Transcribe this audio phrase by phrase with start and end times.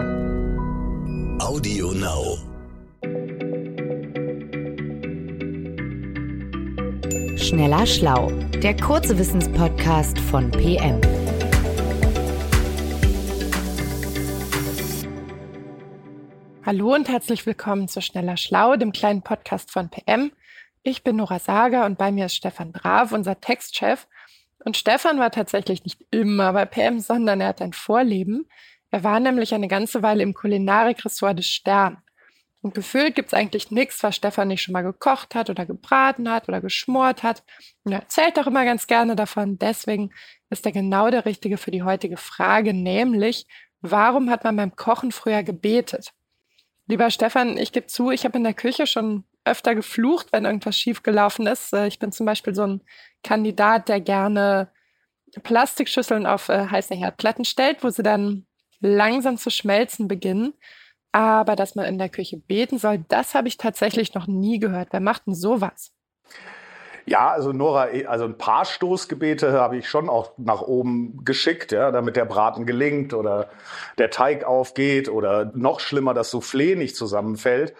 [0.00, 2.38] Audio Now.
[7.36, 8.30] Schneller Schlau,
[8.62, 11.02] der kurze Wissenspodcast von PM.
[16.64, 20.32] Hallo und herzlich willkommen zu Schneller Schlau, dem kleinen Podcast von PM.
[20.82, 24.08] Ich bin Nora Sager und bei mir ist Stefan Brav, unser Textchef.
[24.64, 28.46] Und Stefan war tatsächlich nicht immer bei PM, sondern er hat ein Vorleben.
[28.90, 31.98] Er war nämlich eine ganze Weile im Kulinarikressort des Stern.
[32.62, 36.48] Und gefühlt gibt's eigentlich nichts, was Stefan nicht schon mal gekocht hat oder gebraten hat
[36.48, 37.42] oder geschmort hat.
[37.84, 39.58] Und er erzählt auch immer ganz gerne davon.
[39.58, 40.10] Deswegen
[40.50, 43.46] ist er genau der Richtige für die heutige Frage, nämlich,
[43.80, 46.12] warum hat man beim Kochen früher gebetet?
[46.86, 50.76] Lieber Stefan, ich gebe zu, ich habe in der Küche schon öfter geflucht, wenn irgendwas
[50.76, 51.72] schiefgelaufen ist.
[51.72, 52.82] Äh, ich bin zum Beispiel so ein
[53.22, 54.70] Kandidat, der gerne
[55.42, 58.46] Plastikschüsseln auf äh, heiße Herdplatten stellt, wo sie dann
[58.80, 60.54] langsam zu schmelzen beginnen.
[61.12, 64.88] Aber dass man in der Küche beten soll, das habe ich tatsächlich noch nie gehört.
[64.92, 65.92] Wer macht denn sowas?
[67.06, 71.90] Ja, also Nora, also ein paar Stoßgebete habe ich schon auch nach oben geschickt, ja,
[71.90, 73.48] damit der Braten gelingt oder
[73.98, 77.74] der Teig aufgeht oder noch schlimmer, das Soufflé nicht zusammenfällt.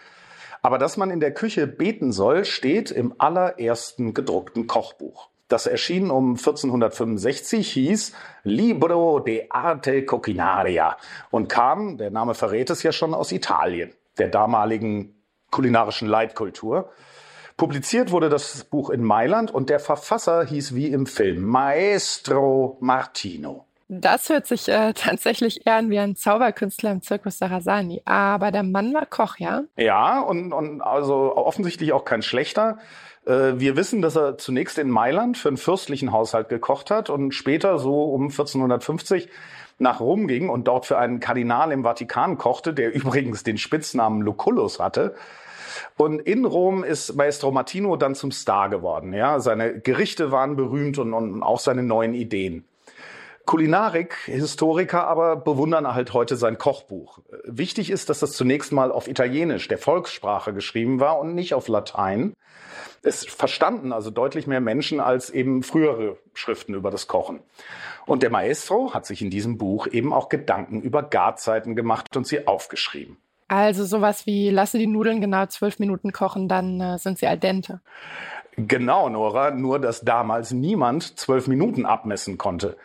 [0.62, 5.28] Aber dass man in der Küche beten soll, steht im allerersten gedruckten Kochbuch.
[5.51, 8.12] Das erschien um 1465, hieß
[8.45, 10.97] Libro de Arte Coquinaria
[11.33, 16.93] und kam, der Name verrät es ja schon, aus Italien, der damaligen kulinarischen Leitkultur.
[17.56, 23.67] Publiziert wurde das Buch in Mailand und der Verfasser hieß wie im Film Maestro Martino.
[23.93, 28.03] Das hört sich äh, tatsächlich eher an wie ein Zauberkünstler im Zirkus Sarasani.
[28.05, 29.65] Aber der Mann war Koch, ja?
[29.77, 32.79] Ja, und, und also offensichtlich auch kein schlechter.
[33.27, 37.33] Äh, wir wissen, dass er zunächst in Mailand für einen fürstlichen Haushalt gekocht hat und
[37.33, 39.29] später so um 1450
[39.79, 44.23] nach Rom ging und dort für einen Kardinal im Vatikan kochte, der übrigens den Spitznamen
[44.23, 45.17] Lucullus hatte.
[45.97, 49.15] Und in Rom ist Maestro Martino dann zum Star geworden.
[49.15, 52.65] Ja, seine Gerichte waren berühmt und, und auch seine neuen Ideen.
[53.50, 57.19] Kulinarik-Historiker aber bewundern halt heute sein Kochbuch.
[57.43, 61.66] Wichtig ist, dass das zunächst mal auf Italienisch, der Volkssprache, geschrieben war und nicht auf
[61.66, 62.33] Latein.
[63.03, 67.41] Es verstanden also deutlich mehr Menschen als eben frühere Schriften über das Kochen.
[68.06, 72.28] Und der Maestro hat sich in diesem Buch eben auch Gedanken über Garzeiten gemacht und
[72.28, 73.17] sie aufgeschrieben.
[73.49, 77.37] Also sowas wie, lasse die Nudeln genau zwölf Minuten kochen, dann äh, sind sie al
[77.37, 77.81] dente.
[78.56, 82.77] Genau, Nora, nur dass damals niemand zwölf Minuten abmessen konnte.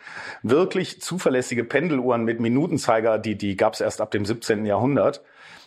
[0.43, 4.65] Wirklich zuverlässige Pendeluhren mit Minutenzeiger, die, die gab es erst ab dem 17.
[4.65, 5.21] Jahrhundert.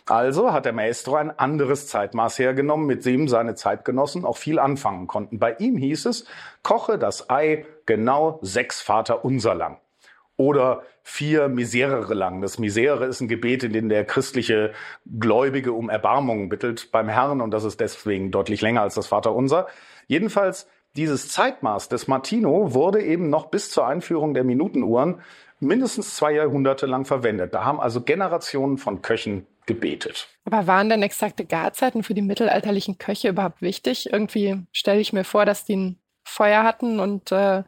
[0.05, 5.05] Also hat der Maestro ein anderes Zeitmaß hergenommen, mit dem seine Zeitgenossen auch viel anfangen
[5.05, 5.37] konnten.
[5.37, 6.25] Bei ihm hieß es,
[6.63, 9.77] koche das Ei genau sechs Vater unser lang
[10.39, 12.41] oder vier Miserere lang.
[12.41, 14.71] Das Misere ist ein Gebet, in dem der christliche
[15.19, 19.67] Gläubige um Erbarmung bittet beim Herrn und das ist deswegen deutlich länger als das Vaterunser.
[20.07, 25.21] Jedenfalls dieses Zeitmaß des Martino wurde eben noch bis zur Einführung der Minutenuhren
[25.59, 27.53] mindestens zwei Jahrhunderte lang verwendet.
[27.53, 30.29] Da haben also Generationen von Köchen gebetet.
[30.45, 34.09] Aber waren denn exakte Garzeiten für die mittelalterlichen Köche überhaupt wichtig?
[34.13, 37.63] Irgendwie stelle ich mir vor, dass die ein Feuer hatten und äh,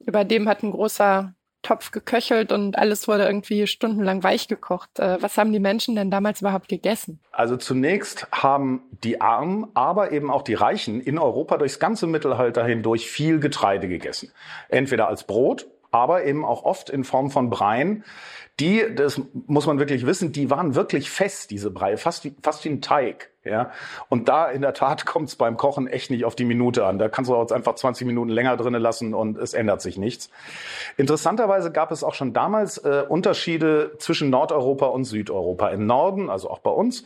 [0.00, 4.98] über dem hat ein großer Topf geköchelt und alles wurde irgendwie stundenlang weich gekocht.
[4.98, 7.20] Äh, was haben die Menschen denn damals überhaupt gegessen?
[7.32, 12.64] Also zunächst haben die Armen, aber eben auch die Reichen in Europa durchs ganze Mittelalter
[12.64, 14.32] hindurch viel Getreide gegessen.
[14.68, 18.04] Entweder als Brot, aber eben auch oft in Form von Breien.
[18.60, 22.64] Die, das muss man wirklich wissen, die waren wirklich fest, diese Brei, fast wie, fast
[22.64, 23.30] wie ein Teig.
[23.44, 23.70] Ja?
[24.08, 26.98] Und da in der Tat kommt es beim Kochen echt nicht auf die Minute an.
[26.98, 30.30] Da kannst du auch einfach 20 Minuten länger drinnen lassen und es ändert sich nichts.
[30.96, 35.68] Interessanterweise gab es auch schon damals äh, Unterschiede zwischen Nordeuropa und Südeuropa.
[35.68, 37.04] Im Norden, also auch bei uns,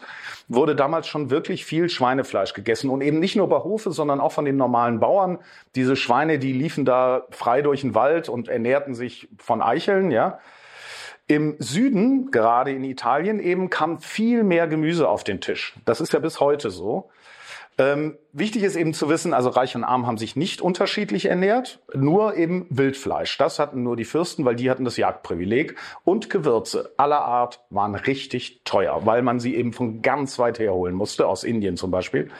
[0.49, 4.33] wurde damals schon wirklich viel Schweinefleisch gegessen und eben nicht nur bei Hofe, sondern auch
[4.33, 5.39] von den normalen Bauern.
[5.75, 10.39] Diese Schweine, die liefen da frei durch den Wald und ernährten sich von Eicheln, ja.
[11.33, 15.73] Im Süden, gerade in Italien eben, kam viel mehr Gemüse auf den Tisch.
[15.87, 17.09] Das ist ja bis heute so.
[17.79, 21.81] Ähm, wichtig ist eben zu wissen, also Reich und Arm haben sich nicht unterschiedlich ernährt,
[21.95, 23.39] nur eben Wildfleisch.
[23.39, 25.75] Das hatten nur die Fürsten, weil die hatten das Jagdprivileg.
[26.05, 30.75] Und Gewürze aller Art waren richtig teuer, weil man sie eben von ganz weit her
[30.75, 32.31] holen musste, aus Indien zum Beispiel.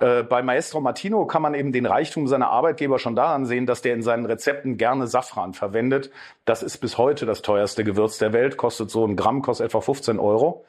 [0.00, 3.82] Äh, bei Maestro Martino kann man eben den Reichtum seiner Arbeitgeber schon daran sehen, dass
[3.82, 6.10] der in seinen Rezepten gerne Safran verwendet.
[6.44, 9.80] Das ist bis heute das teuerste Gewürz der Welt, kostet so ein Gramm, kostet etwa
[9.80, 10.64] 15 Euro.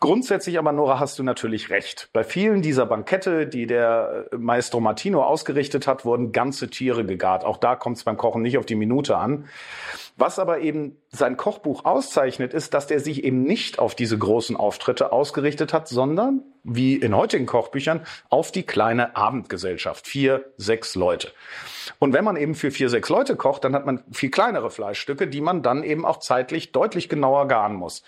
[0.00, 2.08] Grundsätzlich aber, Nora, hast du natürlich recht.
[2.12, 7.44] Bei vielen dieser Bankette, die der Maestro Martino ausgerichtet hat, wurden ganze Tiere gegart.
[7.44, 9.48] Auch da kommt es beim Kochen nicht auf die Minute an.
[10.16, 14.56] Was aber eben sein Kochbuch auszeichnet, ist, dass der sich eben nicht auf diese großen
[14.56, 20.06] Auftritte ausgerichtet hat, sondern, wie in heutigen Kochbüchern, auf die kleine Abendgesellschaft.
[20.06, 21.32] Vier, sechs Leute.
[21.98, 25.26] Und wenn man eben für vier, sechs Leute kocht, dann hat man viel kleinere Fleischstücke,
[25.26, 28.04] die man dann eben auch zeitlich deutlich genauer garen muss.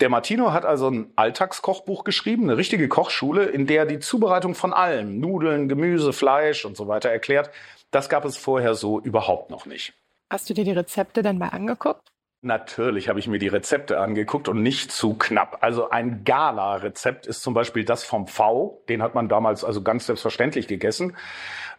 [0.00, 4.72] Der Martino hat also ein Alltagskochbuch geschrieben, eine richtige Kochschule, in der die Zubereitung von
[4.72, 7.50] allem, Nudeln, Gemüse, Fleisch und so weiter erklärt.
[7.90, 9.94] Das gab es vorher so überhaupt noch nicht.
[10.30, 12.12] Hast du dir die Rezepte dann mal angeguckt?
[12.40, 15.58] Natürlich habe ich mir die Rezepte angeguckt und nicht zu knapp.
[15.62, 18.80] Also ein Gala-Rezept ist zum Beispiel das vom V.
[18.88, 21.16] Den hat man damals also ganz selbstverständlich gegessen.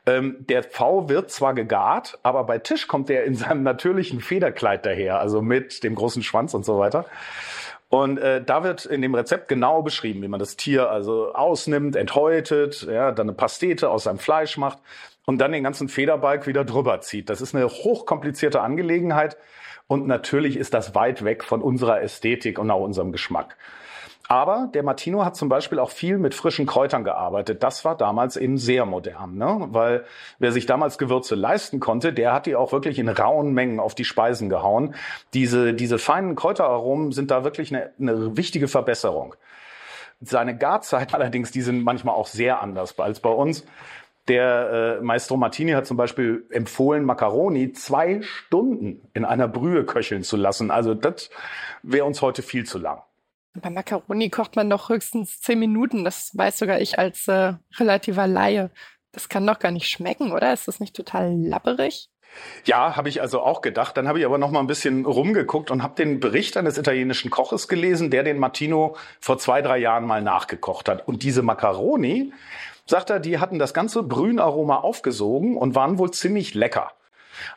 [0.05, 4.85] Ähm, der V wird zwar gegart, aber bei Tisch kommt der in seinem natürlichen Federkleid
[4.85, 7.05] daher, also mit dem großen Schwanz und so weiter.
[7.89, 11.95] Und äh, da wird in dem Rezept genau beschrieben, wie man das Tier also ausnimmt,
[11.95, 14.77] enthäutet, ja, dann eine Pastete aus seinem Fleisch macht
[15.25, 17.29] und dann den ganzen Federbalg wieder drüber zieht.
[17.29, 19.37] Das ist eine hochkomplizierte Angelegenheit
[19.87, 23.57] und natürlich ist das weit weg von unserer Ästhetik und auch unserem Geschmack.
[24.31, 27.63] Aber der Martino hat zum Beispiel auch viel mit frischen Kräutern gearbeitet.
[27.63, 29.67] Das war damals eben sehr modern, ne?
[29.71, 30.05] weil
[30.37, 33.95] wer sich damals Gewürze leisten konnte, der hat die auch wirklich in rauen Mengen auf
[33.95, 34.93] die Speisen gehauen.
[35.33, 39.33] Diese, diese feinen Kräuteraromen sind da wirklich eine, eine wichtige Verbesserung.
[40.21, 43.65] Seine Garzeit allerdings, die sind manchmal auch sehr anders als bei uns.
[44.27, 50.21] Der äh, Maestro Martini hat zum Beispiel empfohlen, Macaroni zwei Stunden in einer Brühe köcheln
[50.21, 50.69] zu lassen.
[50.69, 51.31] Also das
[51.81, 53.01] wäre uns heute viel zu lang.
[53.61, 56.03] Bei Macaroni kocht man doch höchstens zehn Minuten.
[56.03, 58.71] Das weiß sogar ich als äh, relativer Laie.
[59.11, 60.53] Das kann doch gar nicht schmecken, oder?
[60.53, 62.09] Ist das nicht total lapperig?
[62.65, 63.97] Ja, habe ich also auch gedacht.
[63.97, 67.31] Dann habe ich aber noch mal ein bisschen rumgeguckt und habe den Bericht eines italienischen
[67.31, 71.07] Koches gelesen, der den Martino vor zwei, drei Jahren mal nachgekocht hat.
[71.07, 72.31] Und diese Macaroni,
[72.85, 76.91] sagt er, die hatten das ganze Brühenaroma aufgesogen und waren wohl ziemlich lecker.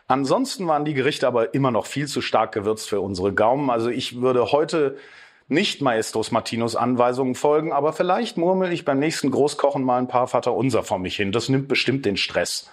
[0.06, 3.70] Ansonsten waren die Gerichte aber immer noch viel zu stark gewürzt für unsere Gaumen.
[3.70, 4.96] Also ich würde heute
[5.52, 10.26] nicht Maestros Martinos Anweisungen folgen, aber vielleicht murmel ich beim nächsten Großkochen mal ein paar
[10.26, 11.32] Vater Unser vor mich hin.
[11.32, 12.70] Das nimmt bestimmt den Stress.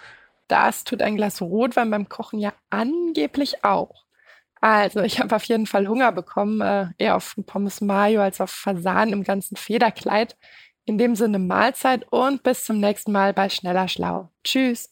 [0.48, 4.06] Das tut ein Glas Rotwein beim Kochen ja angeblich auch.
[4.62, 8.52] Also, ich habe auf jeden Fall Hunger bekommen, äh, eher auf Pommes Mayo als auf
[8.52, 10.36] Fasan im ganzen Federkleid.
[10.86, 14.30] In dem Sinne Mahlzeit und bis zum nächsten Mal bei Schneller Schlau.
[14.44, 14.92] Tschüss.